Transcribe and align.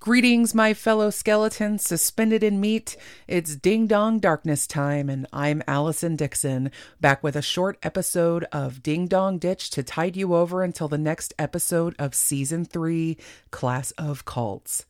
Greetings, 0.00 0.54
my 0.54 0.72
fellow 0.72 1.10
skeletons 1.10 1.84
suspended 1.84 2.42
in 2.42 2.58
meat. 2.58 2.96
It's 3.28 3.54
Ding 3.54 3.86
Dong 3.86 4.18
Darkness 4.18 4.66
time, 4.66 5.10
and 5.10 5.26
I'm 5.30 5.62
Allison 5.68 6.16
Dickson, 6.16 6.70
back 7.02 7.22
with 7.22 7.36
a 7.36 7.42
short 7.42 7.78
episode 7.82 8.44
of 8.44 8.82
Ding 8.82 9.08
Dong 9.08 9.36
Ditch 9.36 9.68
to 9.68 9.82
tide 9.82 10.16
you 10.16 10.34
over 10.34 10.62
until 10.62 10.88
the 10.88 10.96
next 10.96 11.34
episode 11.38 11.94
of 11.98 12.14
Season 12.14 12.64
3 12.64 13.18
Class 13.50 13.90
of 13.98 14.24
Cults. 14.24 14.86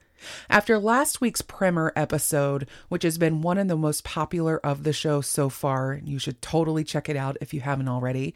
After 0.48 0.78
last 0.78 1.20
week's 1.20 1.42
Primer 1.42 1.92
episode, 1.96 2.68
which 2.88 3.02
has 3.02 3.18
been 3.18 3.42
one 3.42 3.58
of 3.58 3.68
the 3.68 3.76
most 3.76 4.04
popular 4.04 4.58
of 4.64 4.84
the 4.84 4.92
show 4.92 5.20
so 5.20 5.48
far, 5.48 6.00
you 6.04 6.18
should 6.18 6.42
totally 6.42 6.84
check 6.84 7.08
it 7.08 7.16
out 7.16 7.36
if 7.40 7.54
you 7.54 7.60
haven't 7.60 7.88
already, 7.88 8.34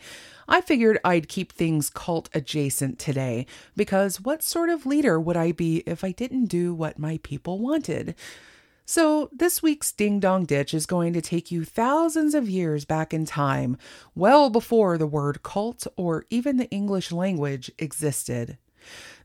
I 0.48 0.60
figured 0.60 0.98
I'd 1.04 1.28
keep 1.28 1.52
things 1.52 1.90
cult 1.90 2.28
adjacent 2.34 2.98
today, 2.98 3.46
because 3.76 4.20
what 4.20 4.42
sort 4.42 4.68
of 4.68 4.86
leader 4.86 5.20
would 5.20 5.36
I 5.36 5.52
be 5.52 5.78
if 5.86 6.04
I 6.04 6.12
didn't 6.12 6.46
do 6.46 6.74
what 6.74 6.98
my 6.98 7.18
people 7.22 7.58
wanted? 7.58 8.14
So, 8.86 9.30
this 9.32 9.62
week's 9.62 9.92
Ding 9.92 10.20
Dong 10.20 10.44
Ditch 10.44 10.74
is 10.74 10.84
going 10.84 11.14
to 11.14 11.22
take 11.22 11.50
you 11.50 11.64
thousands 11.64 12.34
of 12.34 12.50
years 12.50 12.84
back 12.84 13.14
in 13.14 13.24
time, 13.24 13.78
well 14.14 14.50
before 14.50 14.98
the 14.98 15.06
word 15.06 15.42
cult 15.42 15.86
or 15.96 16.26
even 16.28 16.58
the 16.58 16.68
English 16.68 17.10
language 17.10 17.70
existed. 17.78 18.58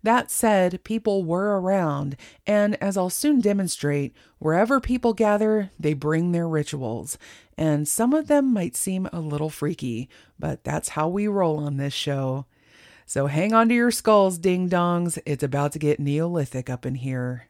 That 0.03 0.31
said, 0.31 0.83
people 0.83 1.23
were 1.23 1.59
around, 1.59 2.15
and 2.47 2.81
as 2.81 2.95
I'll 2.95 3.09
soon 3.09 3.41
demonstrate, 3.41 4.15
wherever 4.37 4.79
people 4.79 5.13
gather, 5.13 5.71
they 5.77 5.93
bring 5.93 6.31
their 6.31 6.47
rituals. 6.47 7.17
And 7.57 7.87
some 7.87 8.13
of 8.13 8.27
them 8.27 8.53
might 8.53 8.77
seem 8.77 9.09
a 9.11 9.19
little 9.19 9.49
freaky, 9.49 10.09
but 10.39 10.63
that's 10.63 10.89
how 10.89 11.09
we 11.09 11.27
roll 11.27 11.57
on 11.57 11.77
this 11.77 11.93
show. 11.93 12.45
So 13.05 13.27
hang 13.27 13.53
on 13.53 13.67
to 13.69 13.75
your 13.75 13.91
skulls, 13.91 14.37
ding 14.37 14.69
dongs. 14.69 15.19
It's 15.25 15.43
about 15.43 15.73
to 15.73 15.79
get 15.79 15.99
Neolithic 15.99 16.69
up 16.69 16.85
in 16.85 16.95
here. 16.95 17.47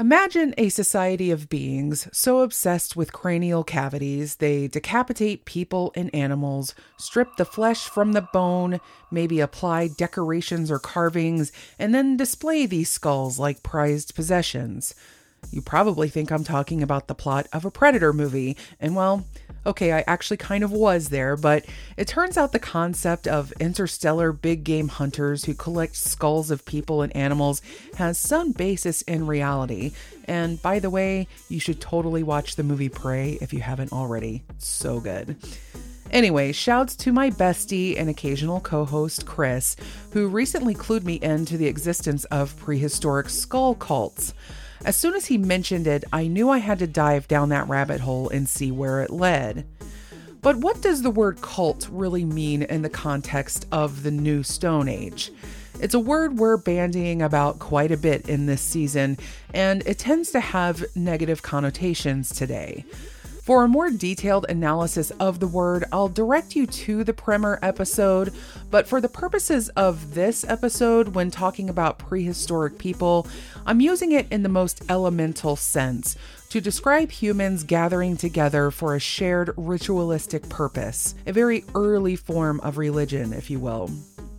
Imagine 0.00 0.54
a 0.56 0.70
society 0.70 1.30
of 1.30 1.50
beings 1.50 2.08
so 2.10 2.40
obsessed 2.40 2.96
with 2.96 3.12
cranial 3.12 3.62
cavities 3.62 4.36
they 4.36 4.66
decapitate 4.66 5.44
people 5.44 5.92
and 5.94 6.08
animals, 6.14 6.74
strip 6.96 7.36
the 7.36 7.44
flesh 7.44 7.86
from 7.86 8.12
the 8.12 8.26
bone, 8.32 8.80
maybe 9.10 9.40
apply 9.40 9.88
decorations 9.88 10.70
or 10.70 10.78
carvings, 10.78 11.52
and 11.78 11.94
then 11.94 12.16
display 12.16 12.64
these 12.64 12.88
skulls 12.88 13.38
like 13.38 13.62
prized 13.62 14.14
possessions. 14.14 14.94
You 15.50 15.62
probably 15.62 16.08
think 16.08 16.30
I'm 16.30 16.44
talking 16.44 16.82
about 16.82 17.08
the 17.08 17.14
plot 17.14 17.48
of 17.52 17.64
a 17.64 17.70
Predator 17.70 18.12
movie, 18.12 18.56
and 18.80 18.94
well, 18.94 19.24
okay, 19.66 19.92
I 19.92 20.04
actually 20.06 20.36
kind 20.36 20.64
of 20.64 20.72
was 20.72 21.08
there, 21.08 21.36
but 21.36 21.64
it 21.96 22.08
turns 22.08 22.36
out 22.36 22.52
the 22.52 22.58
concept 22.58 23.26
of 23.26 23.52
interstellar 23.60 24.32
big 24.32 24.64
game 24.64 24.88
hunters 24.88 25.44
who 25.44 25.54
collect 25.54 25.96
skulls 25.96 26.50
of 26.50 26.64
people 26.64 27.02
and 27.02 27.14
animals 27.14 27.60
has 27.96 28.18
some 28.18 28.52
basis 28.52 29.02
in 29.02 29.26
reality. 29.26 29.92
And 30.26 30.60
by 30.62 30.78
the 30.78 30.90
way, 30.90 31.26
you 31.48 31.60
should 31.60 31.80
totally 31.80 32.22
watch 32.22 32.56
the 32.56 32.62
movie 32.62 32.88
Prey 32.88 33.38
if 33.40 33.52
you 33.52 33.60
haven't 33.60 33.92
already. 33.92 34.42
so 34.58 35.00
good. 35.00 35.36
Anyway, 36.10 36.50
shouts 36.50 36.96
to 36.96 37.12
my 37.12 37.30
bestie 37.30 37.96
and 37.98 38.10
occasional 38.10 38.60
co 38.60 38.84
host, 38.84 39.26
Chris, 39.26 39.76
who 40.12 40.26
recently 40.26 40.74
clued 40.74 41.04
me 41.04 41.20
into 41.22 41.56
the 41.56 41.66
existence 41.66 42.24
of 42.26 42.56
prehistoric 42.56 43.28
skull 43.28 43.76
cults. 43.76 44.34
As 44.84 44.96
soon 44.96 45.14
as 45.14 45.26
he 45.26 45.36
mentioned 45.36 45.86
it, 45.86 46.04
I 46.12 46.26
knew 46.26 46.48
I 46.48 46.58
had 46.58 46.78
to 46.78 46.86
dive 46.86 47.28
down 47.28 47.50
that 47.50 47.68
rabbit 47.68 48.00
hole 48.00 48.30
and 48.30 48.48
see 48.48 48.70
where 48.70 49.02
it 49.02 49.10
led. 49.10 49.66
But 50.40 50.56
what 50.56 50.80
does 50.80 51.02
the 51.02 51.10
word 51.10 51.42
cult 51.42 51.86
really 51.90 52.24
mean 52.24 52.62
in 52.62 52.80
the 52.80 52.88
context 52.88 53.66
of 53.70 54.02
the 54.02 54.10
new 54.10 54.42
Stone 54.42 54.88
Age? 54.88 55.32
It's 55.80 55.94
a 55.94 55.98
word 55.98 56.38
we're 56.38 56.56
bandying 56.56 57.20
about 57.20 57.58
quite 57.58 57.92
a 57.92 57.96
bit 57.98 58.28
in 58.28 58.46
this 58.46 58.62
season, 58.62 59.18
and 59.52 59.82
it 59.86 59.98
tends 59.98 60.30
to 60.32 60.40
have 60.40 60.84
negative 60.94 61.42
connotations 61.42 62.34
today. 62.34 62.86
For 63.50 63.64
a 63.64 63.68
more 63.68 63.90
detailed 63.90 64.46
analysis 64.48 65.10
of 65.18 65.40
the 65.40 65.48
word, 65.48 65.84
I'll 65.90 66.06
direct 66.08 66.54
you 66.54 66.68
to 66.68 67.02
the 67.02 67.12
primer 67.12 67.58
episode, 67.62 68.32
but 68.70 68.86
for 68.86 69.00
the 69.00 69.08
purposes 69.08 69.70
of 69.70 70.14
this 70.14 70.44
episode, 70.44 71.16
when 71.16 71.32
talking 71.32 71.68
about 71.68 71.98
prehistoric 71.98 72.78
people, 72.78 73.26
I'm 73.66 73.80
using 73.80 74.12
it 74.12 74.28
in 74.30 74.44
the 74.44 74.48
most 74.48 74.88
elemental 74.88 75.56
sense 75.56 76.14
to 76.50 76.60
describe 76.60 77.10
humans 77.10 77.64
gathering 77.64 78.16
together 78.16 78.70
for 78.70 78.94
a 78.94 79.00
shared 79.00 79.52
ritualistic 79.56 80.48
purpose, 80.48 81.16
a 81.26 81.32
very 81.32 81.64
early 81.74 82.14
form 82.14 82.60
of 82.60 82.78
religion, 82.78 83.32
if 83.32 83.50
you 83.50 83.58
will. 83.58 83.90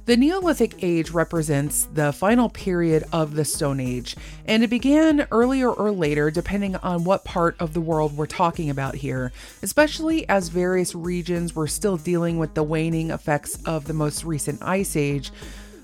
The 0.06 0.18
Neolithic 0.18 0.84
Age 0.84 1.12
represents 1.12 1.88
the 1.94 2.12
final 2.12 2.50
period 2.50 3.04
of 3.14 3.36
the 3.36 3.46
Stone 3.46 3.80
Age, 3.80 4.16
and 4.48 4.64
it 4.64 4.70
began 4.72 5.28
earlier 5.30 5.70
or 5.70 5.92
later 5.92 6.32
depending 6.32 6.76
on 6.78 7.04
what 7.04 7.24
part 7.24 7.56
of 7.60 7.76
the 7.76 7.82
world 7.82 8.18
we're 8.18 8.26
talking 8.26 8.72
about 8.72 8.96
here, 8.96 9.32
especially 9.62 10.28
as 10.28 10.50
various 10.50 10.96
regions 10.96 11.56
were 11.56 11.68
still 11.68 11.98
dealing 11.98 12.40
with 12.40 12.56
the 12.56 12.64
waning 12.64 13.12
effects 13.12 13.62
of 13.64 13.86
the 13.86 13.94
most 13.94 14.24
recent 14.24 14.64
Ice 14.64 14.96
Age, 14.96 15.32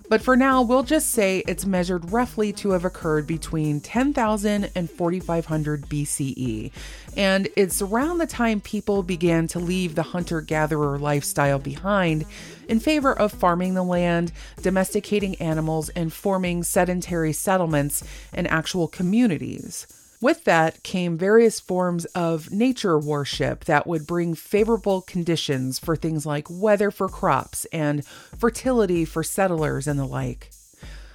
but 0.10 0.22
for 0.22 0.36
now, 0.38 0.62
we'll 0.62 0.84
just 0.84 1.12
say 1.12 1.44
it's 1.48 1.66
measured 1.66 2.12
roughly 2.12 2.54
to 2.54 2.72
have 2.72 2.86
occurred 2.86 3.28
between 3.28 3.82
10,000 3.82 4.72
and 4.74 4.90
4,500 4.90 5.88
BCE. 5.88 6.72
And 7.16 7.50
it's 7.56 7.82
around 7.82 8.20
the 8.20 8.28
time 8.28 8.62
people 8.62 9.04
began 9.04 9.48
to 9.48 9.60
leave 9.60 9.96
the 9.96 10.04
hunter 10.04 10.42
gatherer 10.42 10.98
lifestyle 10.98 11.60
behind 11.60 12.26
in 12.70 12.80
favor 12.80 13.12
of 13.12 13.32
farming 13.32 13.74
the 13.74 13.84
land, 13.84 14.32
domesticating 14.62 15.36
animals, 15.36 15.90
and 15.90 16.14
forming 16.14 16.64
sedentary 16.64 17.34
settlements 17.34 18.04
and 18.34 18.48
actual 18.48 18.88
communities. 18.88 19.88
With 20.20 20.46
that 20.46 20.82
came 20.82 21.16
various 21.16 21.60
forms 21.60 22.06
of 22.06 22.52
nature 22.52 22.98
worship 22.98 23.66
that 23.66 23.86
would 23.86 24.08
bring 24.08 24.34
favorable 24.34 25.02
conditions 25.02 25.78
for 25.78 25.96
things 25.96 26.26
like 26.26 26.48
weather 26.50 26.90
for 26.90 27.08
crops 27.08 27.66
and 27.66 28.04
fertility 28.06 29.06
for 29.06 29.22
settlers 29.22 29.86
and 29.88 30.00
the 30.00 30.06
like. 30.06 30.50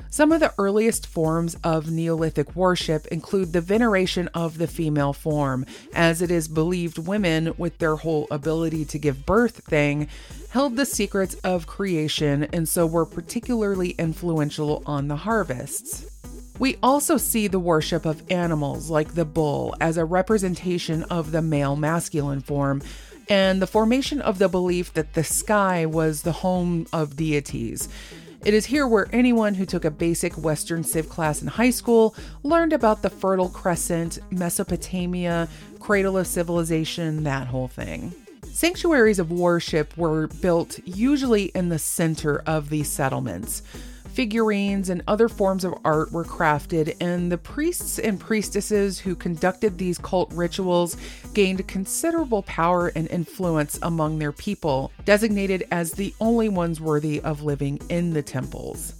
Some 0.09 0.31
of 0.31 0.41
the 0.41 0.53
earliest 0.57 1.07
forms 1.07 1.57
of 1.65 1.91
Neolithic 1.91 2.55
worship 2.55 3.07
include 3.07 3.53
the 3.53 3.61
veneration 3.61 4.29
of 4.35 4.59
the 4.59 4.67
female 4.67 5.15
form, 5.15 5.65
as 5.95 6.23
it 6.23 6.31
is 6.31 6.47
believed 6.49 6.99
women, 6.99 7.55
with 7.57 7.79
their 7.79 7.97
whole 7.97 8.29
ability 8.31 8.85
to 8.85 8.99
give 8.99 9.27
birth 9.27 9.65
thing, 9.65 10.07
held 10.51 10.77
the 10.77 10.87
secrets 10.87 11.35
of 11.37 11.67
creation 11.67 12.45
and 12.53 12.69
so 12.69 12.87
were 12.87 13.07
particularly 13.07 13.91
influential 13.93 14.83
on 14.87 15.09
the 15.09 15.17
harvests. 15.17 16.07
We 16.63 16.77
also 16.81 17.17
see 17.17 17.49
the 17.49 17.59
worship 17.59 18.07
of 18.07 18.23
animals 18.31 18.89
like 18.89 19.15
the 19.15 19.25
bull 19.25 19.75
as 19.81 19.97
a 19.97 20.05
representation 20.05 21.03
of 21.03 21.33
the 21.33 21.43
male 21.43 21.75
masculine 21.75 22.41
form, 22.41 22.83
and 23.29 23.61
the 23.61 23.67
formation 23.67 24.21
of 24.21 24.39
the 24.39 24.49
belief 24.49 24.95
that 24.95 25.15
the 25.15 25.25
sky 25.25 25.87
was 25.87 26.23
the 26.23 26.31
home 26.31 26.87
of 26.93 27.17
deities. 27.17 27.89
It 28.45 28.55
is 28.55 28.67
here 28.67 28.87
where 28.87 29.09
anyone 29.13 29.55
who 29.55 29.67
took 29.67 29.85
a 29.85 29.91
basic 29.91 30.39
Western 30.39 30.85
Civ 30.85 31.09
class 31.09 31.43
in 31.43 31.49
high 31.49 31.71
school 31.71 32.15
learned 32.45 32.73
about 32.73 33.03
the 33.03 33.11
Fertile 33.11 33.49
Crescent, 33.49 34.21
Mesopotamia, 34.31 35.49
cradle 35.81 36.17
of 36.17 36.29
civilization, 36.29 37.25
that 37.25 37.49
whole 37.49 37.67
thing. 37.67 38.15
Sanctuaries 38.53 39.19
of 39.19 39.33
worship 39.33 39.97
were 39.97 40.29
built 40.29 40.79
usually 40.85 41.47
in 41.57 41.71
the 41.71 41.79
center 41.81 42.39
of 42.47 42.71
these 42.71 42.89
settlements 42.89 43.63
figurines, 44.13 44.89
and 44.89 45.03
other 45.09 45.29
forms 45.29 45.65
of 45.65 45.75
art 45.85 46.13
were 46.13 46.25
crafted, 46.25 46.97
and 47.01 47.33
the 47.33 47.39
priests 47.39 47.99
and 47.99 48.21
priestesses 48.21 48.99
who 48.99 49.15
conducted 49.15 49.79
these 49.79 49.99
cult 49.99 50.33
rituals 50.33 50.97
gained 51.35 51.67
considerable 51.67 52.43
power 52.43 52.89
and 52.95 53.09
influence 53.11 53.79
among 53.83 54.19
their 54.19 54.33
people, 54.33 54.93
designated 55.05 55.67
as 55.71 55.93
the 55.93 56.15
only 56.21 56.49
ones 56.49 56.81
worthy 56.81 57.21
of 57.23 57.43
living 57.43 57.81
in 57.89 58.13
the 58.13 58.23
temples. 58.23 58.95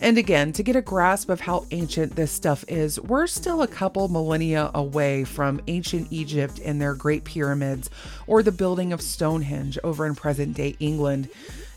And 0.00 0.16
again, 0.16 0.52
to 0.52 0.62
get 0.62 0.76
a 0.76 0.82
grasp 0.82 1.28
of 1.28 1.40
how 1.40 1.66
ancient 1.72 2.14
this 2.14 2.30
stuff 2.30 2.64
is, 2.68 3.00
we're 3.00 3.26
still 3.26 3.62
a 3.62 3.68
couple 3.68 4.06
millennia 4.08 4.70
away 4.74 5.24
from 5.24 5.60
ancient 5.66 6.06
Egypt 6.10 6.60
and 6.64 6.80
their 6.80 6.94
great 6.94 7.24
pyramids, 7.24 7.90
or 8.28 8.42
the 8.42 8.52
building 8.52 8.92
of 8.92 9.02
Stonehenge 9.02 9.76
over 9.82 10.06
in 10.06 10.14
present 10.14 10.56
day 10.56 10.76
England. 10.78 11.28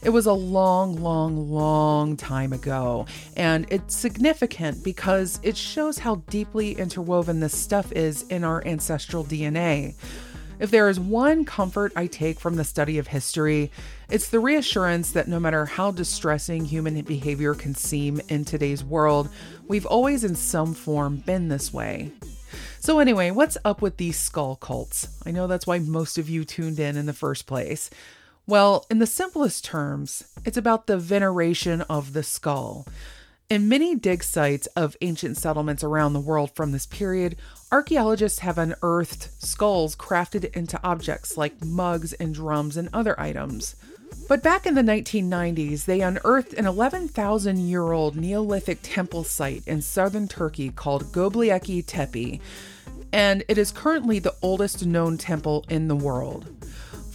It 0.03 0.09
was 0.09 0.25
a 0.25 0.33
long, 0.33 0.95
long, 0.95 1.51
long 1.51 2.18
time 2.18 2.53
ago, 2.53 3.06
and 3.38 3.68
it's 3.69 3.95
significant 3.95 4.83
because 4.83 5.39
it 5.44 5.56
shows 5.56 6.00
how 6.00 6.15
deeply 6.27 6.71
interwoven 6.71 7.39
this 7.39 7.56
stuff 7.56 7.92
is 7.92 8.24
in 8.24 8.44
our 8.44 8.65
ancestral 8.65 9.24
DNA. 9.24 9.94
If 10.59 10.71
there 10.71 10.89
is 10.89 11.00
one 11.00 11.45
comfort 11.45 11.94
I 11.95 12.07
take 12.07 12.39
from 12.39 12.56
the 12.56 12.63
study 12.63 12.98
of 12.98 13.07
history, 13.07 13.71
it's 14.09 14.30
the 14.30 14.39
reassurance 14.39 15.12
that 15.12 15.27
no 15.27 15.39
matter 15.39 15.65
how 15.65 15.92
distressing 15.92 16.65
human 16.65 17.00
behavior 17.01 17.54
can 17.54 17.75
seem 17.75 18.21
in 18.27 18.44
today's 18.44 18.83
world, 18.83 19.30
we've 19.68 19.86
always 19.86 20.24
in 20.24 20.33
some 20.33 20.74
form 20.74 21.18
been 21.18 21.50
this 21.50 21.71
way. 21.71 22.12
So, 22.80 22.97
anyway, 22.97 23.30
what's 23.30 23.57
up 23.63 23.83
with 23.83 23.97
these 23.97 24.18
skull 24.18 24.56
cults? 24.56 25.07
I 25.27 25.31
know 25.31 25.45
that's 25.45 25.68
why 25.68 25.77
most 25.77 26.18
of 26.18 26.27
you 26.27 26.44
tuned 26.44 26.80
in 26.80 26.97
in 26.97 27.06
the 27.06 27.13
first 27.13 27.45
place. 27.45 27.92
Well, 28.47 28.85
in 28.89 28.99
the 28.99 29.07
simplest 29.07 29.63
terms, 29.63 30.23
it's 30.43 30.57
about 30.57 30.88
the 30.88 30.97
veneration 30.97 31.81
of 31.81 32.13
the 32.13 32.23
skull. 32.23 32.88
In 33.49 33.67
many 33.67 33.95
dig 33.95 34.23
sites 34.23 34.65
of 34.77 34.95
ancient 35.01 35.38
settlements 35.38 35.83
around 35.83 36.13
the 36.13 36.19
world 36.19 36.51
from 36.55 36.71
this 36.71 36.85
period, 36.85 37.35
archaeologists 37.71 38.39
have 38.39 38.57
unearthed 38.57 39.29
skulls 39.43 39.95
crafted 39.95 40.55
into 40.55 40.79
objects 40.83 41.38
like 41.38 41.63
mugs 41.63 42.13
and 42.13 42.33
drums 42.33 42.77
and 42.77 42.89
other 42.93 43.19
items. 43.19 43.75
But 44.27 44.41
back 44.41 44.65
in 44.65 44.75
the 44.75 44.81
1990s, 44.81 45.85
they 45.85 46.01
unearthed 46.01 46.53
an 46.53 46.65
11,000 46.65 47.57
year 47.59 47.91
old 47.91 48.15
Neolithic 48.15 48.79
temple 48.81 49.23
site 49.23 49.67
in 49.67 49.81
southern 49.81 50.27
Turkey 50.27 50.69
called 50.69 51.11
Göbekli 51.11 51.85
Tepe, 51.85 52.39
and 53.13 53.44
it 53.47 53.57
is 53.57 53.71
currently 53.71 54.19
the 54.19 54.35
oldest 54.41 54.85
known 54.85 55.17
temple 55.17 55.65
in 55.69 55.87
the 55.87 55.95
world. 55.95 56.49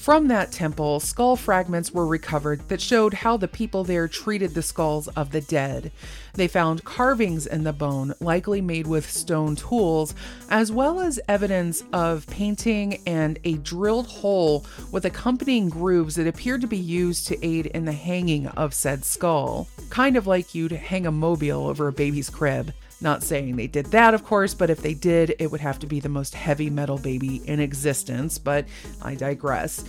From 0.06 0.28
that 0.28 0.52
temple, 0.52 1.00
skull 1.00 1.34
fragments 1.34 1.90
were 1.90 2.06
recovered 2.06 2.68
that 2.68 2.80
showed 2.80 3.12
how 3.12 3.36
the 3.36 3.48
people 3.48 3.82
there 3.82 4.06
treated 4.06 4.54
the 4.54 4.62
skulls 4.62 5.08
of 5.08 5.32
the 5.32 5.40
dead. 5.40 5.90
They 6.34 6.46
found 6.46 6.84
carvings 6.84 7.44
in 7.44 7.64
the 7.64 7.72
bone, 7.72 8.14
likely 8.20 8.60
made 8.60 8.86
with 8.86 9.10
stone 9.10 9.56
tools, 9.56 10.14
as 10.48 10.70
well 10.70 11.00
as 11.00 11.18
evidence 11.26 11.82
of 11.92 12.24
painting 12.28 13.02
and 13.04 13.40
a 13.42 13.54
drilled 13.54 14.06
hole 14.06 14.64
with 14.92 15.04
accompanying 15.04 15.68
grooves 15.68 16.14
that 16.14 16.28
appeared 16.28 16.60
to 16.60 16.68
be 16.68 16.76
used 16.76 17.26
to 17.26 17.44
aid 17.44 17.66
in 17.66 17.84
the 17.84 17.90
hanging 17.90 18.46
of 18.46 18.74
said 18.74 19.04
skull, 19.04 19.66
kind 19.90 20.16
of 20.16 20.24
like 20.24 20.54
you'd 20.54 20.70
hang 20.70 21.04
a 21.04 21.10
mobile 21.10 21.66
over 21.66 21.88
a 21.88 21.92
baby's 21.92 22.30
crib. 22.30 22.72
Not 23.00 23.22
saying 23.22 23.56
they 23.56 23.66
did 23.66 23.86
that, 23.86 24.14
of 24.14 24.24
course, 24.24 24.54
but 24.54 24.70
if 24.70 24.80
they 24.80 24.94
did, 24.94 25.34
it 25.38 25.50
would 25.50 25.60
have 25.60 25.78
to 25.80 25.86
be 25.86 26.00
the 26.00 26.08
most 26.08 26.34
heavy 26.34 26.70
metal 26.70 26.96
baby 26.96 27.42
in 27.44 27.60
existence, 27.60 28.38
but 28.38 28.66
I 29.02 29.14
digress. 29.14 29.84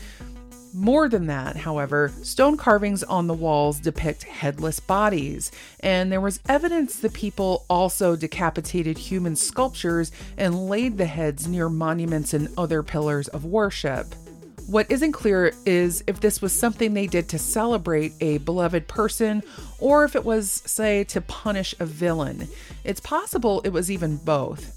More 0.73 1.07
than 1.07 1.27
that, 1.27 1.55
however, 1.55 2.11
stone 2.21 2.57
carvings 2.57 3.01
on 3.01 3.27
the 3.27 3.33
walls 3.33 3.79
depict 3.79 4.23
headless 4.23 4.79
bodies, 4.81 5.51
and 5.79 6.11
there 6.11 6.21
was 6.21 6.41
evidence 6.49 6.99
that 6.99 7.13
people 7.13 7.65
also 7.69 8.15
decapitated 8.15 8.97
human 8.97 9.35
sculptures 9.35 10.11
and 10.37 10.69
laid 10.69 10.97
the 10.97 11.05
heads 11.05 11.47
near 11.47 11.69
monuments 11.69 12.33
and 12.33 12.49
other 12.57 12.83
pillars 12.83 13.29
of 13.29 13.45
worship. 13.45 14.13
What 14.67 14.91
isn't 14.91 15.13
clear 15.13 15.53
is 15.65 16.03
if 16.07 16.19
this 16.19 16.41
was 16.41 16.51
something 16.51 16.93
they 16.93 17.07
did 17.07 17.29
to 17.29 17.39
celebrate 17.39 18.11
a 18.19 18.39
beloved 18.39 18.89
person 18.89 19.41
or 19.79 20.03
if 20.03 20.13
it 20.13 20.25
was, 20.25 20.61
say, 20.65 21.05
to 21.05 21.21
punish 21.21 21.73
a 21.79 21.85
villain. 21.85 22.49
It's 22.83 22.99
possible 22.99 23.61
it 23.61 23.69
was 23.69 23.89
even 23.89 24.17
both. 24.17 24.73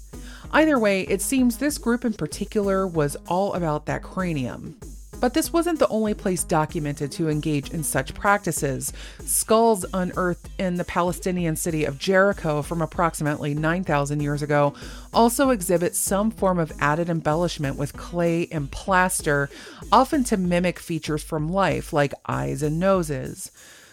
Either 0.53 0.79
way, 0.79 1.01
it 1.01 1.21
seems 1.21 1.57
this 1.57 1.77
group 1.77 2.05
in 2.05 2.13
particular 2.13 2.87
was 2.87 3.17
all 3.27 3.53
about 3.53 3.85
that 3.87 4.01
cranium. 4.01 4.77
But 5.21 5.35
this 5.35 5.53
wasn't 5.53 5.77
the 5.77 5.87
only 5.89 6.15
place 6.15 6.43
documented 6.43 7.11
to 7.13 7.29
engage 7.29 7.69
in 7.69 7.83
such 7.83 8.15
practices. 8.15 8.91
Skulls 9.23 9.85
unearthed 9.93 10.49
in 10.57 10.75
the 10.75 10.83
Palestinian 10.83 11.55
city 11.55 11.85
of 11.85 11.99
Jericho 11.99 12.63
from 12.63 12.81
approximately 12.81 13.53
9,000 13.53 14.19
years 14.19 14.41
ago 14.41 14.73
also 15.13 15.51
exhibit 15.51 15.95
some 15.95 16.31
form 16.31 16.57
of 16.57 16.73
added 16.79 17.07
embellishment 17.07 17.77
with 17.77 17.95
clay 17.95 18.47
and 18.51 18.71
plaster, 18.71 19.47
often 19.91 20.23
to 20.23 20.37
mimic 20.37 20.79
features 20.79 21.23
from 21.23 21.51
life 21.51 21.93
like 21.93 22.15
eyes 22.27 22.63
and 22.63 22.79
noses. 22.79 23.51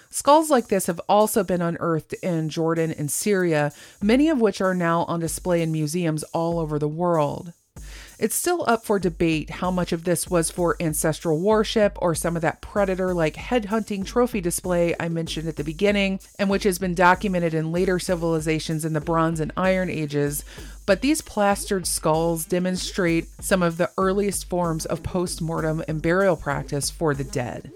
Skulls 0.08 0.48
like 0.48 0.68
this 0.68 0.86
have 0.86 1.00
also 1.10 1.44
been 1.44 1.60
unearthed 1.60 2.14
in 2.22 2.48
Jordan 2.48 2.90
and 2.90 3.10
Syria, 3.10 3.72
many 4.00 4.30
of 4.30 4.40
which 4.40 4.62
are 4.62 4.74
now 4.74 5.02
on 5.04 5.20
display 5.20 5.60
in 5.60 5.70
museums 5.70 6.22
all 6.32 6.58
over 6.58 6.78
the 6.78 6.88
world. 6.88 7.52
It's 8.18 8.34
still 8.34 8.64
up 8.66 8.84
for 8.84 8.98
debate 8.98 9.48
how 9.48 9.70
much 9.70 9.92
of 9.92 10.02
this 10.02 10.28
was 10.28 10.50
for 10.50 10.76
ancestral 10.80 11.38
worship 11.38 11.96
or 12.02 12.16
some 12.16 12.34
of 12.34 12.42
that 12.42 12.60
predator 12.60 13.14
like 13.14 13.34
headhunting 13.34 14.04
trophy 14.04 14.40
display 14.40 14.96
I 14.98 15.08
mentioned 15.08 15.46
at 15.46 15.54
the 15.54 15.62
beginning, 15.62 16.18
and 16.36 16.50
which 16.50 16.64
has 16.64 16.80
been 16.80 16.94
documented 16.94 17.54
in 17.54 17.70
later 17.70 18.00
civilizations 18.00 18.84
in 18.84 18.92
the 18.92 19.00
Bronze 19.00 19.38
and 19.38 19.52
Iron 19.56 19.88
Ages. 19.88 20.44
But 20.84 21.00
these 21.00 21.22
plastered 21.22 21.86
skulls 21.86 22.44
demonstrate 22.44 23.28
some 23.40 23.62
of 23.62 23.76
the 23.76 23.90
earliest 23.96 24.48
forms 24.50 24.84
of 24.84 25.04
post 25.04 25.40
mortem 25.40 25.84
and 25.86 26.02
burial 26.02 26.34
practice 26.34 26.90
for 26.90 27.14
the 27.14 27.24
dead. 27.24 27.70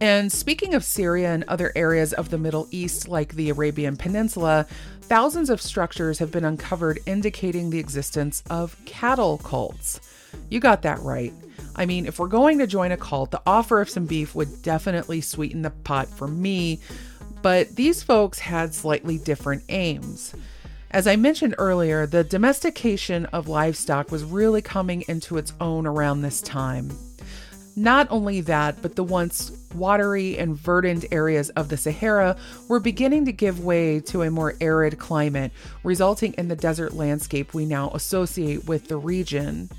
And 0.00 0.32
speaking 0.32 0.74
of 0.74 0.82
Syria 0.82 1.32
and 1.32 1.44
other 1.44 1.72
areas 1.76 2.14
of 2.14 2.30
the 2.30 2.38
Middle 2.38 2.66
East, 2.70 3.06
like 3.06 3.34
the 3.34 3.50
Arabian 3.50 3.96
Peninsula, 3.96 4.66
thousands 5.02 5.50
of 5.50 5.60
structures 5.60 6.18
have 6.18 6.30
been 6.30 6.44
uncovered 6.44 7.00
indicating 7.04 7.68
the 7.68 7.78
existence 7.78 8.42
of 8.48 8.76
cattle 8.86 9.38
cults. 9.38 10.00
You 10.48 10.58
got 10.58 10.82
that 10.82 11.00
right. 11.00 11.34
I 11.76 11.84
mean, 11.84 12.06
if 12.06 12.18
we're 12.18 12.28
going 12.28 12.58
to 12.60 12.66
join 12.66 12.92
a 12.92 12.96
cult, 12.96 13.30
the 13.30 13.42
offer 13.46 13.80
of 13.80 13.90
some 13.90 14.06
beef 14.06 14.34
would 14.34 14.62
definitely 14.62 15.20
sweeten 15.20 15.62
the 15.62 15.70
pot 15.70 16.08
for 16.08 16.26
me, 16.26 16.80
but 17.42 17.76
these 17.76 18.02
folks 18.02 18.38
had 18.38 18.74
slightly 18.74 19.18
different 19.18 19.64
aims. 19.68 20.34
As 20.92 21.06
I 21.06 21.16
mentioned 21.16 21.54
earlier, 21.58 22.06
the 22.06 22.24
domestication 22.24 23.26
of 23.26 23.48
livestock 23.48 24.10
was 24.10 24.24
really 24.24 24.62
coming 24.62 25.04
into 25.08 25.36
its 25.36 25.52
own 25.60 25.86
around 25.86 26.22
this 26.22 26.40
time. 26.40 26.90
Not 27.76 28.08
only 28.10 28.40
that, 28.42 28.82
but 28.82 28.96
the 28.96 29.04
once 29.04 29.52
watery 29.74 30.38
and 30.38 30.56
verdant 30.56 31.04
areas 31.10 31.50
of 31.50 31.68
the 31.68 31.76
Sahara 31.76 32.36
were 32.68 32.80
beginning 32.80 33.24
to 33.26 33.32
give 33.32 33.64
way 33.64 34.00
to 34.00 34.22
a 34.22 34.30
more 34.30 34.54
arid 34.60 34.98
climate, 34.98 35.52
resulting 35.84 36.32
in 36.34 36.48
the 36.48 36.56
desert 36.56 36.94
landscape 36.94 37.54
we 37.54 37.64
now 37.64 37.90
associate 37.90 38.66
with 38.66 38.88
the 38.88 38.96
region. 38.96 39.70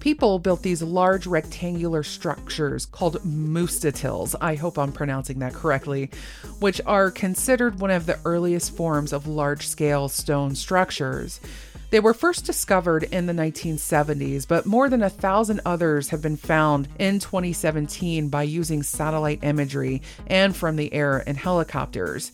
People 0.00 0.38
built 0.38 0.62
these 0.62 0.82
large 0.82 1.26
rectangular 1.26 2.02
structures 2.02 2.86
called 2.86 3.22
mustatils, 3.24 4.34
I 4.40 4.54
hope 4.54 4.78
I'm 4.78 4.92
pronouncing 4.92 5.38
that 5.38 5.54
correctly, 5.54 6.10
which 6.60 6.80
are 6.84 7.10
considered 7.10 7.80
one 7.80 7.90
of 7.90 8.06
the 8.06 8.18
earliest 8.24 8.76
forms 8.76 9.12
of 9.12 9.26
large 9.26 9.66
scale 9.66 10.08
stone 10.08 10.54
structures. 10.54 11.40
They 11.90 12.00
were 12.00 12.12
first 12.12 12.44
discovered 12.44 13.04
in 13.04 13.26
the 13.26 13.32
1970s, 13.32 14.48
but 14.48 14.66
more 14.66 14.88
than 14.88 15.02
a 15.02 15.08
thousand 15.08 15.60
others 15.64 16.08
have 16.08 16.20
been 16.20 16.36
found 16.36 16.88
in 16.98 17.20
2017 17.20 18.28
by 18.28 18.42
using 18.42 18.82
satellite 18.82 19.44
imagery 19.44 20.02
and 20.26 20.56
from 20.56 20.76
the 20.76 20.92
air 20.92 21.20
in 21.20 21.36
helicopters. 21.36 22.32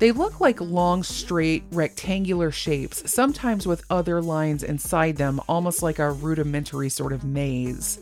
They 0.00 0.12
look 0.12 0.40
like 0.40 0.60
long, 0.60 1.02
straight, 1.02 1.62
rectangular 1.70 2.50
shapes, 2.50 3.10
sometimes 3.10 3.66
with 3.66 3.84
other 3.90 4.20
lines 4.20 4.62
inside 4.62 5.16
them, 5.16 5.40
almost 5.46 5.82
like 5.82 5.98
a 5.98 6.10
rudimentary 6.10 6.88
sort 6.88 7.12
of 7.12 7.22
maze. 7.22 8.00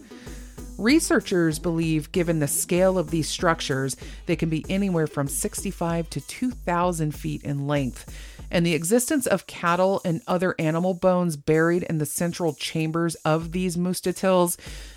Researchers 0.78 1.58
believe, 1.58 2.12
given 2.12 2.38
the 2.38 2.46
scale 2.46 2.98
of 2.98 3.10
these 3.10 3.28
structures, 3.28 3.96
they 4.26 4.36
can 4.36 4.48
be 4.48 4.64
anywhere 4.68 5.08
from 5.08 5.26
65 5.26 6.08
to 6.10 6.20
2,000 6.20 7.14
feet 7.16 7.42
in 7.42 7.66
length 7.66 8.06
and 8.50 8.64
the 8.64 8.74
existence 8.74 9.26
of 9.26 9.46
cattle 9.46 10.00
and 10.04 10.22
other 10.26 10.54
animal 10.58 10.94
bones 10.94 11.36
buried 11.36 11.82
in 11.84 11.98
the 11.98 12.06
central 12.06 12.54
chambers 12.54 13.14
of 13.16 13.52
these 13.52 13.76
mustatils, 13.76 14.56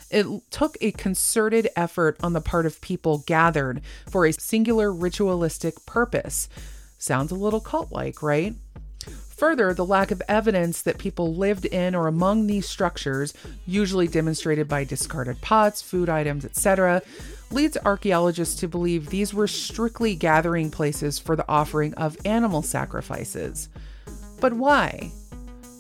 it 0.10 0.26
took 0.52 0.78
a 0.82 0.92
concerted 0.92 1.70
effort 1.76 2.18
on 2.22 2.34
the 2.34 2.42
part 2.42 2.66
of 2.66 2.82
people 2.82 3.24
gathered 3.26 3.82
for 4.10 4.26
a 4.26 4.34
singular 4.34 4.92
ritualistic 4.92 5.86
purpose. 5.86 6.50
Sounds 7.02 7.32
a 7.32 7.36
little 7.36 7.60
cult 7.60 7.92
like, 7.92 8.22
right? 8.22 8.54
Further, 9.36 9.74
the 9.74 9.84
lack 9.84 10.12
of 10.12 10.22
evidence 10.28 10.84
that 10.84 11.00
people 11.00 11.34
lived 11.34 11.66
in 11.66 11.96
or 11.96 12.06
among 12.06 12.46
these 12.46 12.70
structures, 12.70 13.34
usually 13.66 14.08
demonstrated 14.08 14.68
by 14.68 14.84
discarded 14.84 15.42
pots, 15.42 15.82
food 15.82 16.10
items, 16.10 16.46
etc., 16.46 17.02
leads 17.50 17.76
archaeologists 17.84 18.54
to 18.60 18.68
believe 18.68 19.10
these 19.10 19.34
were 19.34 19.48
strictly 19.48 20.14
gathering 20.14 20.70
places 20.70 21.18
for 21.18 21.36
the 21.36 21.50
offering 21.50 21.96
of 21.96 22.16
animal 22.24 22.62
sacrifices. 22.62 23.68
But 24.40 24.54
why? 24.54 25.12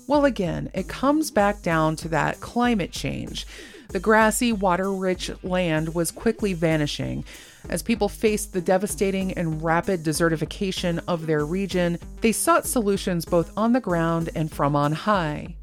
Well, 0.08 0.25
again, 0.25 0.72
it 0.74 0.88
comes 0.88 1.30
back 1.30 1.62
down 1.62 1.98
to 1.98 2.08
that 2.10 2.42
climate 2.42 2.92
change. 2.92 3.46
The 3.92 4.00
grassy, 4.00 4.54
water 4.54 4.94
rich 4.94 5.30
land 5.44 5.94
was 5.94 6.12
quickly 6.12 6.54
vanishing. 6.54 7.26
As 7.70 7.84
people 7.84 8.08
faced 8.08 8.54
the 8.54 8.62
devastating 8.62 9.34
and 9.34 9.62
rapid 9.62 10.04
desertification 10.04 11.04
of 11.10 11.28
their 11.28 11.46
region, 11.46 12.00
they 12.22 12.32
sought 12.32 12.66
solutions 12.66 13.26
both 13.26 13.52
on 13.58 13.74
the 13.74 13.82
ground 13.82 14.30
and 14.34 14.50
from 14.50 14.78
on 14.78 14.94
high. 14.94 15.56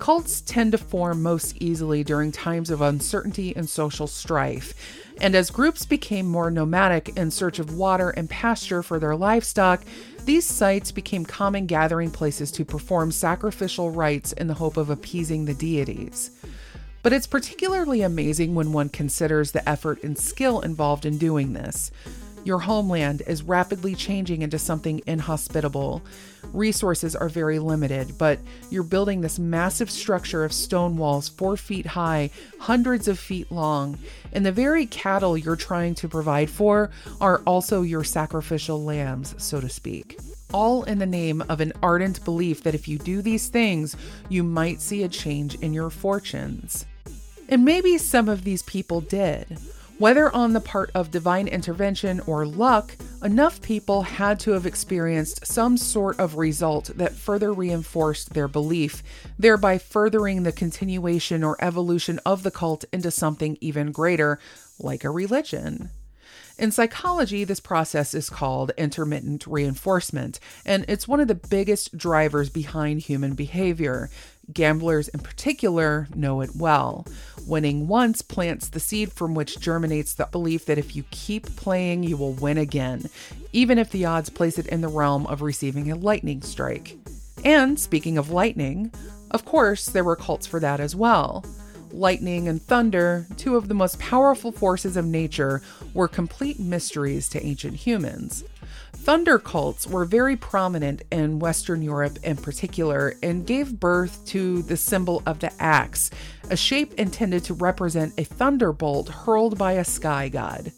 Cults 0.00 0.40
tend 0.40 0.72
to 0.72 0.78
form 0.78 1.22
most 1.22 1.56
easily 1.58 2.02
during 2.02 2.32
times 2.32 2.70
of 2.70 2.80
uncertainty 2.80 3.54
and 3.54 3.68
social 3.68 4.08
strife. 4.08 4.74
And 5.20 5.36
as 5.36 5.50
groups 5.50 5.84
became 5.84 6.26
more 6.26 6.50
nomadic 6.50 7.16
in 7.16 7.30
search 7.30 7.60
of 7.60 7.76
water 7.76 8.10
and 8.10 8.28
pasture 8.28 8.82
for 8.82 8.98
their 8.98 9.14
livestock, 9.14 9.82
these 10.24 10.46
sites 10.46 10.90
became 10.90 11.24
common 11.24 11.66
gathering 11.66 12.10
places 12.10 12.50
to 12.52 12.64
perform 12.64 13.12
sacrificial 13.12 13.90
rites 13.90 14.32
in 14.32 14.48
the 14.48 14.54
hope 14.54 14.76
of 14.76 14.90
appeasing 14.90 15.44
the 15.44 15.54
deities. 15.54 16.30
But 17.02 17.12
it's 17.12 17.26
particularly 17.26 18.02
amazing 18.02 18.54
when 18.54 18.72
one 18.72 18.88
considers 18.88 19.52
the 19.52 19.66
effort 19.68 20.02
and 20.02 20.18
skill 20.18 20.60
involved 20.60 21.06
in 21.06 21.16
doing 21.16 21.54
this. 21.54 21.90
Your 22.42 22.60
homeland 22.60 23.22
is 23.26 23.42
rapidly 23.42 23.94
changing 23.94 24.40
into 24.42 24.58
something 24.58 25.02
inhospitable. 25.06 26.02
Resources 26.52 27.14
are 27.14 27.28
very 27.28 27.58
limited, 27.58 28.16
but 28.16 28.38
you're 28.70 28.82
building 28.82 29.20
this 29.20 29.38
massive 29.38 29.90
structure 29.90 30.42
of 30.42 30.52
stone 30.52 30.96
walls 30.96 31.28
four 31.28 31.56
feet 31.56 31.86
high, 31.86 32.30
hundreds 32.58 33.08
of 33.08 33.18
feet 33.18 33.52
long, 33.52 33.98
and 34.32 34.44
the 34.44 34.52
very 34.52 34.86
cattle 34.86 35.36
you're 35.36 35.54
trying 35.54 35.94
to 35.96 36.08
provide 36.08 36.48
for 36.48 36.90
are 37.20 37.42
also 37.46 37.82
your 37.82 38.04
sacrificial 38.04 38.82
lambs, 38.82 39.34
so 39.36 39.60
to 39.60 39.68
speak. 39.68 40.18
All 40.52 40.82
in 40.84 40.98
the 40.98 41.06
name 41.06 41.42
of 41.48 41.60
an 41.60 41.72
ardent 41.82 42.24
belief 42.24 42.62
that 42.62 42.74
if 42.74 42.88
you 42.88 42.98
do 42.98 43.22
these 43.22 43.48
things, 43.48 43.96
you 44.28 44.42
might 44.42 44.80
see 44.80 45.02
a 45.02 45.08
change 45.08 45.56
in 45.56 45.74
your 45.74 45.90
fortunes. 45.90 46.86
And 47.48 47.64
maybe 47.64 47.98
some 47.98 48.28
of 48.28 48.44
these 48.44 48.62
people 48.62 49.00
did. 49.00 49.58
Whether 50.00 50.34
on 50.34 50.54
the 50.54 50.62
part 50.62 50.90
of 50.94 51.10
divine 51.10 51.46
intervention 51.46 52.20
or 52.20 52.46
luck, 52.46 52.96
enough 53.22 53.60
people 53.60 54.00
had 54.00 54.40
to 54.40 54.52
have 54.52 54.64
experienced 54.64 55.46
some 55.46 55.76
sort 55.76 56.18
of 56.18 56.38
result 56.38 56.92
that 56.96 57.12
further 57.12 57.52
reinforced 57.52 58.32
their 58.32 58.48
belief, 58.48 59.02
thereby 59.38 59.76
furthering 59.76 60.42
the 60.42 60.52
continuation 60.52 61.44
or 61.44 61.62
evolution 61.62 62.18
of 62.24 62.44
the 62.44 62.50
cult 62.50 62.86
into 62.94 63.10
something 63.10 63.58
even 63.60 63.92
greater, 63.92 64.38
like 64.78 65.04
a 65.04 65.10
religion. 65.10 65.90
In 66.60 66.72
psychology, 66.72 67.44
this 67.44 67.60
process 67.60 68.14
is 68.14 68.30
called 68.30 68.72
intermittent 68.78 69.46
reinforcement, 69.46 70.40
and 70.64 70.86
it's 70.88 71.08
one 71.08 71.20
of 71.20 71.28
the 71.28 71.34
biggest 71.34 71.96
drivers 71.98 72.48
behind 72.48 73.00
human 73.00 73.34
behavior. 73.34 74.08
Gamblers, 74.52 75.08
in 75.08 75.20
particular, 75.20 76.08
know 76.14 76.40
it 76.40 76.50
well. 76.56 77.06
Winning 77.46 77.88
once 77.88 78.22
plants 78.22 78.68
the 78.68 78.80
seed 78.80 79.12
from 79.12 79.34
which 79.34 79.60
germinates 79.60 80.14
the 80.14 80.26
belief 80.26 80.66
that 80.66 80.78
if 80.78 80.94
you 80.94 81.04
keep 81.10 81.56
playing, 81.56 82.04
you 82.04 82.16
will 82.16 82.32
win 82.32 82.58
again, 82.58 83.08
even 83.52 83.78
if 83.78 83.90
the 83.90 84.04
odds 84.04 84.30
place 84.30 84.58
it 84.58 84.66
in 84.66 84.80
the 84.80 84.88
realm 84.88 85.26
of 85.26 85.42
receiving 85.42 85.90
a 85.90 85.96
lightning 85.96 86.42
strike. 86.42 86.96
And 87.44 87.78
speaking 87.78 88.18
of 88.18 88.30
lightning, 88.30 88.92
of 89.30 89.44
course, 89.44 89.86
there 89.86 90.04
were 90.04 90.16
cults 90.16 90.46
for 90.46 90.60
that 90.60 90.80
as 90.80 90.94
well. 90.94 91.44
Lightning 91.92 92.46
and 92.46 92.62
thunder, 92.62 93.26
two 93.36 93.56
of 93.56 93.68
the 93.68 93.74
most 93.74 93.98
powerful 93.98 94.52
forces 94.52 94.96
of 94.96 95.06
nature, 95.06 95.62
were 95.94 96.08
complete 96.08 96.60
mysteries 96.60 97.28
to 97.30 97.44
ancient 97.44 97.74
humans. 97.74 98.44
Thunder 99.00 99.38
cults 99.38 99.86
were 99.86 100.04
very 100.04 100.36
prominent 100.36 101.02
in 101.10 101.38
Western 101.38 101.80
Europe 101.80 102.18
in 102.22 102.36
particular 102.36 103.14
and 103.22 103.46
gave 103.46 103.80
birth 103.80 104.22
to 104.26 104.60
the 104.62 104.76
symbol 104.76 105.22
of 105.24 105.38
the 105.38 105.50
axe, 105.60 106.10
a 106.50 106.56
shape 106.56 106.92
intended 106.94 107.42
to 107.44 107.54
represent 107.54 108.12
a 108.18 108.24
thunderbolt 108.24 109.08
hurled 109.08 109.56
by 109.56 109.72
a 109.72 109.84
sky 109.86 110.28
god. 110.28 110.70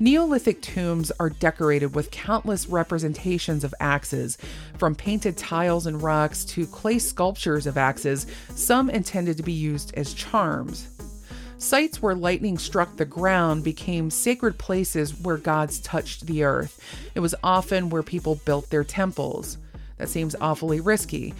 Neolithic 0.00 0.60
tombs 0.60 1.12
are 1.20 1.30
decorated 1.30 1.94
with 1.94 2.10
countless 2.10 2.66
representations 2.66 3.62
of 3.62 3.72
axes, 3.78 4.38
from 4.76 4.96
painted 4.96 5.36
tiles 5.36 5.86
and 5.86 6.02
rocks 6.02 6.44
to 6.46 6.66
clay 6.66 6.98
sculptures 6.98 7.68
of 7.68 7.78
axes, 7.78 8.26
some 8.56 8.90
intended 8.90 9.36
to 9.36 9.44
be 9.44 9.52
used 9.52 9.94
as 9.94 10.12
charms. 10.14 10.88
Sites 11.62 12.02
where 12.02 12.16
lightning 12.16 12.58
struck 12.58 12.96
the 12.96 13.04
ground 13.04 13.62
became 13.62 14.10
sacred 14.10 14.58
places 14.58 15.20
where 15.20 15.36
gods 15.36 15.78
touched 15.78 16.26
the 16.26 16.42
earth. 16.42 16.82
It 17.14 17.20
was 17.20 17.36
often 17.44 17.88
where 17.88 18.02
people 18.02 18.40
built 18.44 18.68
their 18.68 18.82
temples. 18.82 19.58
That 19.98 20.08
seems 20.08 20.34
awfully 20.40 20.80
risky. 20.80 21.34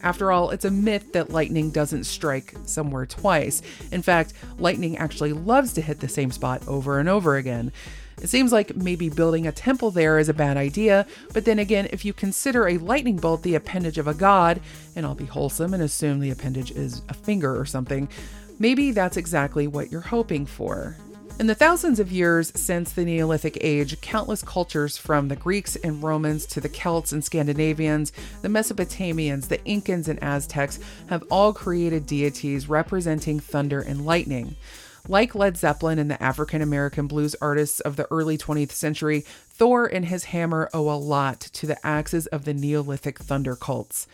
After 0.00 0.30
all, 0.30 0.50
it's 0.50 0.64
a 0.64 0.70
myth 0.70 1.12
that 1.12 1.30
lightning 1.30 1.70
doesn't 1.70 2.04
strike 2.04 2.54
somewhere 2.66 3.04
twice. 3.04 3.62
In 3.90 4.00
fact, 4.00 4.34
lightning 4.58 4.96
actually 4.96 5.32
loves 5.32 5.72
to 5.72 5.80
hit 5.80 5.98
the 5.98 6.08
same 6.08 6.30
spot 6.30 6.62
over 6.68 7.00
and 7.00 7.08
over 7.08 7.34
again. 7.36 7.72
It 8.22 8.28
seems 8.28 8.52
like 8.52 8.76
maybe 8.76 9.08
building 9.08 9.48
a 9.48 9.52
temple 9.52 9.90
there 9.90 10.20
is 10.20 10.28
a 10.28 10.34
bad 10.34 10.56
idea, 10.56 11.04
but 11.32 11.44
then 11.44 11.58
again, 11.58 11.88
if 11.90 12.04
you 12.04 12.12
consider 12.12 12.68
a 12.68 12.78
lightning 12.78 13.16
bolt 13.16 13.42
the 13.42 13.56
appendage 13.56 13.98
of 13.98 14.06
a 14.06 14.14
god, 14.14 14.60
and 14.94 15.04
I'll 15.04 15.16
be 15.16 15.24
wholesome 15.24 15.74
and 15.74 15.82
assume 15.82 16.20
the 16.20 16.30
appendage 16.30 16.70
is 16.70 17.02
a 17.08 17.14
finger 17.14 17.58
or 17.58 17.66
something, 17.66 18.08
Maybe 18.58 18.92
that's 18.92 19.16
exactly 19.16 19.66
what 19.66 19.90
you're 19.90 20.00
hoping 20.00 20.46
for. 20.46 20.96
In 21.40 21.48
the 21.48 21.54
thousands 21.56 21.98
of 21.98 22.12
years 22.12 22.52
since 22.54 22.92
the 22.92 23.04
Neolithic 23.04 23.58
Age, 23.60 24.00
countless 24.00 24.40
cultures 24.40 24.96
from 24.96 25.26
the 25.26 25.34
Greeks 25.34 25.74
and 25.74 26.00
Romans 26.00 26.46
to 26.46 26.60
the 26.60 26.68
Celts 26.68 27.10
and 27.10 27.24
Scandinavians, 27.24 28.12
the 28.42 28.48
Mesopotamians, 28.48 29.48
the 29.48 29.58
Incans 29.58 30.06
and 30.06 30.22
Aztecs 30.22 30.78
have 31.08 31.24
all 31.32 31.52
created 31.52 32.06
deities 32.06 32.68
representing 32.68 33.40
thunder 33.40 33.80
and 33.80 34.06
lightning. 34.06 34.54
Like 35.08 35.34
Led 35.34 35.56
Zeppelin 35.56 35.98
and 35.98 36.08
the 36.08 36.22
African 36.22 36.62
American 36.62 37.08
blues 37.08 37.34
artists 37.40 37.80
of 37.80 37.96
the 37.96 38.06
early 38.12 38.38
20th 38.38 38.70
century, 38.70 39.22
Thor 39.22 39.86
and 39.86 40.04
his 40.04 40.24
hammer 40.24 40.70
owe 40.72 40.88
a 40.88 40.94
lot 40.96 41.40
to 41.40 41.66
the 41.66 41.84
axes 41.84 42.28
of 42.28 42.44
the 42.44 42.54
Neolithic 42.54 43.18
thunder 43.18 43.56
cults. 43.56 44.06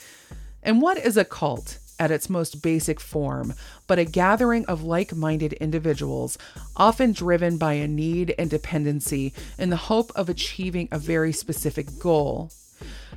And 0.63 0.81
what 0.81 0.97
is 0.97 1.19
a 1.19 1.25
cult? 1.27 1.79
At 2.01 2.11
its 2.11 2.29
most 2.29 2.63
basic 2.63 2.99
form, 2.99 3.55
but 3.87 3.99
a 3.99 4.05
gathering 4.05 4.65
of 4.67 4.83
like 4.83 5.15
minded 5.15 5.53
individuals, 5.55 6.37
often 6.75 7.13
driven 7.13 7.59
by 7.59 7.75
a 7.75 7.87
need 7.87 8.35
and 8.39 8.51
dependency 8.51 9.33
in 9.59 9.71
the 9.71 9.77
hope 9.77 10.11
of 10.17 10.29
achieving 10.29 10.89
a 10.91 10.99
very 10.99 11.33
specific 11.33 11.99
goal. 12.01 12.51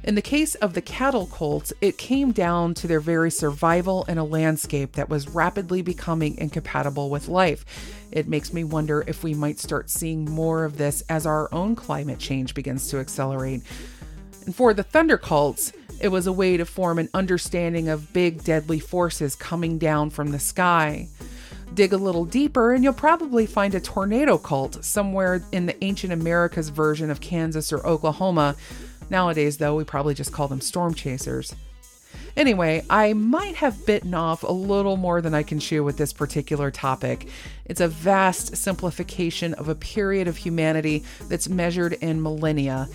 In 0.03 0.15
the 0.15 0.21
case 0.21 0.55
of 0.55 0.73
the 0.73 0.81
cattle 0.81 1.27
cults, 1.27 1.71
it 1.79 1.97
came 1.97 2.33
down 2.33 2.73
to 2.73 2.87
their 2.87 2.99
very 2.99 3.31
survival 3.31 4.03
in 4.09 4.17
a 4.17 4.25
landscape 4.25 4.93
that 4.93 5.07
was 5.07 5.29
rapidly 5.29 5.81
becoming 5.81 6.37
incompatible 6.37 7.09
with 7.09 7.29
life. 7.29 7.63
It 8.11 8.27
makes 8.27 8.51
me 8.51 8.65
wonder 8.65 9.05
if 9.07 9.23
we 9.23 9.33
might 9.33 9.59
start 9.59 9.89
seeing 9.89 10.25
more 10.25 10.65
of 10.65 10.77
this 10.77 11.03
as 11.07 11.25
our 11.25 11.47
own 11.53 11.77
climate 11.77 12.19
change 12.19 12.53
begins 12.53 12.89
to 12.89 12.99
accelerate. 12.99 13.61
And 14.45 14.53
for 14.53 14.73
the 14.73 14.83
thunder 14.83 15.17
cults, 15.17 15.71
it 15.99 16.09
was 16.09 16.27
a 16.27 16.33
way 16.33 16.57
to 16.57 16.65
form 16.65 16.99
an 16.99 17.09
understanding 17.13 17.89
of 17.89 18.13
big, 18.13 18.43
deadly 18.43 18.79
forces 18.79 19.35
coming 19.35 19.77
down 19.77 20.09
from 20.09 20.31
the 20.31 20.39
sky. 20.39 21.07
Dig 21.73 21.93
a 21.93 21.97
little 21.97 22.25
deeper, 22.25 22.73
and 22.73 22.83
you'll 22.83 22.93
probably 22.93 23.45
find 23.45 23.73
a 23.73 23.79
tornado 23.79 24.37
cult 24.37 24.83
somewhere 24.83 25.43
in 25.51 25.65
the 25.65 25.83
ancient 25.83 26.13
America's 26.13 26.69
version 26.69 27.09
of 27.09 27.21
Kansas 27.21 27.73
or 27.73 27.85
Oklahoma. 27.85 28.55
Nowadays, 29.09 29.57
though, 29.57 29.75
we 29.75 29.83
probably 29.83 30.13
just 30.13 30.31
call 30.31 30.47
them 30.47 30.61
storm 30.61 30.93
chasers. 30.93 31.55
Anyway, 32.35 32.83
I 32.89 33.13
might 33.13 33.55
have 33.55 33.85
bitten 33.85 34.13
off 34.13 34.43
a 34.43 34.51
little 34.51 34.97
more 34.97 35.21
than 35.21 35.35
I 35.35 35.43
can 35.43 35.59
chew 35.59 35.83
with 35.83 35.97
this 35.97 36.13
particular 36.13 36.71
topic. 36.71 37.27
It's 37.65 37.81
a 37.81 37.87
vast 37.87 38.57
simplification 38.57 39.53
of 39.53 39.69
a 39.69 39.75
period 39.75 40.27
of 40.27 40.37
humanity 40.37 41.03
that's 41.29 41.47
measured 41.47 41.93
in 41.93 42.23
millennia. 42.23 42.87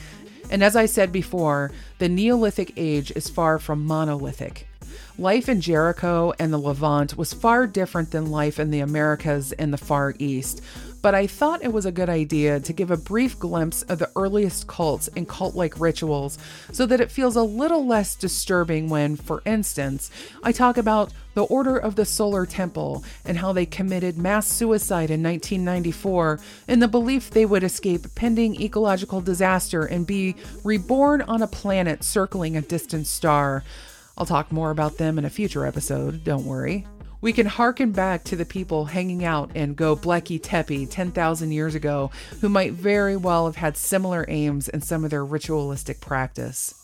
And 0.50 0.62
as 0.62 0.76
I 0.76 0.86
said 0.86 1.12
before, 1.12 1.70
the 1.98 2.08
Neolithic 2.08 2.72
age 2.76 3.12
is 3.14 3.28
far 3.28 3.58
from 3.58 3.84
monolithic. 3.84 4.66
Life 5.18 5.48
in 5.48 5.60
Jericho 5.60 6.32
and 6.38 6.52
the 6.52 6.58
Levant 6.58 7.16
was 7.16 7.32
far 7.32 7.66
different 7.66 8.12
than 8.12 8.30
life 8.30 8.60
in 8.60 8.70
the 8.70 8.80
Americas 8.80 9.52
and 9.52 9.72
the 9.72 9.78
Far 9.78 10.14
East, 10.18 10.62
but 11.02 11.14
I 11.14 11.26
thought 11.26 11.64
it 11.64 11.72
was 11.72 11.86
a 11.86 11.92
good 11.92 12.08
idea 12.08 12.60
to 12.60 12.72
give 12.72 12.90
a 12.90 12.96
brief 12.96 13.38
glimpse 13.38 13.82
of 13.82 13.98
the 13.98 14.10
earliest 14.16 14.66
cults 14.66 15.08
and 15.16 15.28
cult 15.28 15.54
like 15.54 15.80
rituals 15.80 16.38
so 16.72 16.86
that 16.86 17.00
it 17.00 17.10
feels 17.10 17.36
a 17.36 17.42
little 17.42 17.86
less 17.86 18.14
disturbing 18.14 18.88
when, 18.88 19.16
for 19.16 19.42
instance, 19.44 20.10
I 20.42 20.52
talk 20.52 20.76
about 20.76 21.12
the 21.34 21.44
Order 21.44 21.76
of 21.76 21.94
the 21.94 22.04
Solar 22.04 22.46
Temple 22.46 23.04
and 23.24 23.38
how 23.38 23.52
they 23.52 23.66
committed 23.66 24.18
mass 24.18 24.48
suicide 24.48 25.10
in 25.10 25.22
1994 25.22 26.40
in 26.66 26.80
the 26.80 26.88
belief 26.88 27.30
they 27.30 27.46
would 27.46 27.62
escape 27.62 28.14
pending 28.16 28.60
ecological 28.60 29.20
disaster 29.20 29.84
and 29.84 30.06
be 30.06 30.34
reborn 30.64 31.22
on 31.22 31.42
a 31.42 31.46
planet 31.46 32.02
circling 32.02 32.56
a 32.56 32.60
distant 32.60 33.06
star. 33.06 33.62
I'll 34.18 34.26
talk 34.26 34.50
more 34.50 34.72
about 34.72 34.98
them 34.98 35.16
in 35.16 35.24
a 35.24 35.30
future 35.30 35.64
episode, 35.64 36.24
don't 36.24 36.44
worry. 36.44 36.84
We 37.20 37.32
can 37.32 37.46
hearken 37.46 37.92
back 37.92 38.24
to 38.24 38.36
the 38.36 38.44
people 38.44 38.86
hanging 38.86 39.24
out 39.24 39.54
in 39.54 39.76
Göbekli 39.76 40.40
Tepe 40.42 40.90
10,000 40.90 41.52
years 41.52 41.76
ago 41.76 42.10
who 42.40 42.48
might 42.48 42.72
very 42.72 43.16
well 43.16 43.46
have 43.46 43.54
had 43.54 43.76
similar 43.76 44.24
aims 44.28 44.68
in 44.68 44.80
some 44.80 45.04
of 45.04 45.10
their 45.10 45.24
ritualistic 45.24 46.00
practice. 46.00 46.74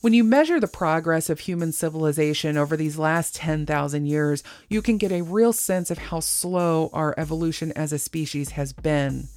When 0.00 0.12
you 0.12 0.24
measure 0.24 0.58
the 0.58 0.66
progress 0.66 1.30
of 1.30 1.40
human 1.40 1.70
civilization 1.70 2.56
over 2.56 2.76
these 2.76 2.98
last 2.98 3.36
10,000 3.36 4.06
years, 4.06 4.42
you 4.68 4.82
can 4.82 4.98
get 4.98 5.12
a 5.12 5.22
real 5.22 5.52
sense 5.52 5.92
of 5.92 5.98
how 5.98 6.18
slow 6.18 6.90
our 6.92 7.14
evolution 7.16 7.72
as 7.76 7.92
a 7.92 7.98
species 8.00 8.50
has 8.50 8.72
been. 8.72 9.28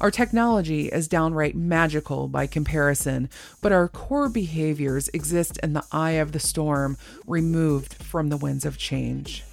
Our 0.00 0.10
technology 0.10 0.88
is 0.88 1.08
downright 1.08 1.54
magical 1.54 2.28
by 2.28 2.46
comparison, 2.46 3.28
but 3.60 3.72
our 3.72 3.88
core 3.88 4.28
behaviors 4.28 5.08
exist 5.08 5.58
in 5.62 5.72
the 5.72 5.84
eye 5.92 6.12
of 6.12 6.32
the 6.32 6.40
storm, 6.40 6.96
removed 7.26 7.94
from 7.94 8.28
the 8.28 8.36
winds 8.36 8.64
of 8.64 8.78
change. 8.78 9.44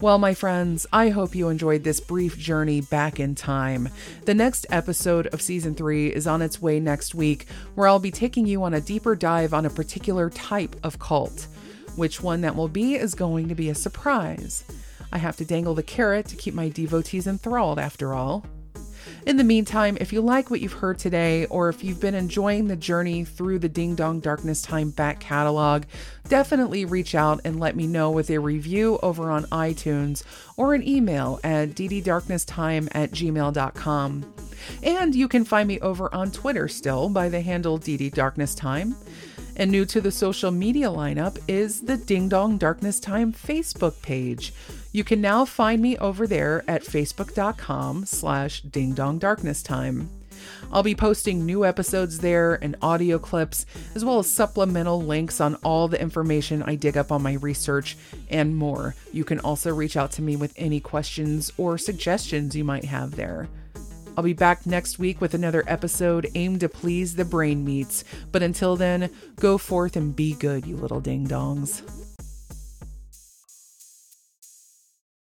Well, 0.00 0.18
my 0.18 0.34
friends, 0.34 0.86
I 0.92 1.08
hope 1.10 1.34
you 1.34 1.48
enjoyed 1.48 1.84
this 1.84 2.00
brief 2.00 2.36
journey 2.36 2.80
back 2.80 3.20
in 3.20 3.34
time. 3.34 3.88
The 4.24 4.34
next 4.34 4.66
episode 4.68 5.28
of 5.28 5.40
season 5.40 5.74
three 5.74 6.08
is 6.08 6.26
on 6.26 6.42
its 6.42 6.60
way 6.60 6.80
next 6.80 7.14
week, 7.14 7.46
where 7.74 7.86
I'll 7.88 8.00
be 8.00 8.10
taking 8.10 8.44
you 8.44 8.64
on 8.64 8.74
a 8.74 8.80
deeper 8.80 9.14
dive 9.14 9.54
on 9.54 9.64
a 9.64 9.70
particular 9.70 10.28
type 10.30 10.76
of 10.82 10.98
cult. 10.98 11.46
Which 11.96 12.20
one 12.20 12.40
that 12.40 12.56
will 12.56 12.68
be 12.68 12.96
is 12.96 13.14
going 13.14 13.48
to 13.48 13.54
be 13.54 13.70
a 13.70 13.74
surprise. 13.74 14.64
I 15.12 15.18
have 15.18 15.36
to 15.36 15.44
dangle 15.44 15.74
the 15.74 15.82
carrot 15.82 16.26
to 16.26 16.36
keep 16.36 16.54
my 16.54 16.68
devotees 16.68 17.28
enthralled, 17.28 17.78
after 17.78 18.12
all. 18.12 18.44
In 19.26 19.38
the 19.38 19.44
meantime, 19.44 19.96
if 20.00 20.12
you 20.12 20.20
like 20.20 20.50
what 20.50 20.60
you've 20.60 20.74
heard 20.74 20.98
today, 20.98 21.46
or 21.46 21.70
if 21.70 21.82
you've 21.82 22.00
been 22.00 22.14
enjoying 22.14 22.68
the 22.68 22.76
journey 22.76 23.24
through 23.24 23.58
the 23.58 23.70
Ding 23.70 23.94
Dong 23.94 24.20
Darkness 24.20 24.60
Time 24.60 24.90
back 24.90 25.18
catalog, 25.18 25.84
definitely 26.28 26.84
reach 26.84 27.14
out 27.14 27.40
and 27.42 27.58
let 27.58 27.74
me 27.74 27.86
know 27.86 28.10
with 28.10 28.28
a 28.28 28.36
review 28.36 28.98
over 29.02 29.30
on 29.30 29.44
iTunes 29.44 30.24
or 30.58 30.74
an 30.74 30.86
email 30.86 31.40
at 31.42 31.70
dddarknesstime 31.70 32.88
at 32.92 33.12
gmail.com. 33.12 34.34
And 34.82 35.14
you 35.14 35.28
can 35.28 35.44
find 35.46 35.68
me 35.68 35.80
over 35.80 36.14
on 36.14 36.30
Twitter 36.30 36.68
still 36.68 37.08
by 37.08 37.30
the 37.30 37.40
handle 37.40 37.78
dddarknesstime. 37.78 38.94
And 39.56 39.70
new 39.70 39.84
to 39.86 40.00
the 40.00 40.10
social 40.10 40.50
media 40.50 40.88
lineup 40.88 41.38
is 41.46 41.82
the 41.82 41.96
Ding 41.96 42.28
Dong 42.28 42.58
Darkness 42.58 42.98
Time 42.98 43.32
Facebook 43.32 44.02
page. 44.02 44.52
You 44.92 45.04
can 45.04 45.20
now 45.20 45.44
find 45.44 45.80
me 45.80 45.96
over 45.98 46.26
there 46.26 46.64
at 46.68 46.82
facebook.com 46.82 48.06
slash 48.06 48.62
dingdongdarknesstime. 48.62 50.08
I'll 50.72 50.82
be 50.82 50.94
posting 50.94 51.46
new 51.46 51.64
episodes 51.64 52.18
there 52.18 52.54
and 52.54 52.76
audio 52.82 53.18
clips, 53.18 53.66
as 53.94 54.04
well 54.04 54.18
as 54.18 54.30
supplemental 54.30 55.00
links 55.00 55.40
on 55.40 55.54
all 55.56 55.88
the 55.88 56.00
information 56.00 56.62
I 56.62 56.74
dig 56.74 56.96
up 56.96 57.12
on 57.12 57.22
my 57.22 57.34
research 57.34 57.96
and 58.30 58.56
more. 58.56 58.94
You 59.12 59.24
can 59.24 59.40
also 59.40 59.74
reach 59.74 59.96
out 59.96 60.10
to 60.12 60.22
me 60.22 60.36
with 60.36 60.52
any 60.56 60.80
questions 60.80 61.52
or 61.56 61.78
suggestions 61.78 62.56
you 62.56 62.64
might 62.64 62.84
have 62.84 63.16
there. 63.16 63.48
I'll 64.16 64.24
be 64.24 64.32
back 64.32 64.64
next 64.64 64.98
week 64.98 65.20
with 65.20 65.34
another 65.34 65.64
episode 65.66 66.28
aimed 66.34 66.60
to 66.60 66.68
please 66.68 67.16
the 67.16 67.24
brain 67.24 67.64
meats. 67.64 68.04
But 68.30 68.42
until 68.42 68.76
then, 68.76 69.10
go 69.40 69.58
forth 69.58 69.96
and 69.96 70.14
be 70.14 70.34
good, 70.34 70.66
you 70.66 70.76
little 70.76 71.00
ding 71.00 71.26
dongs. 71.26 71.82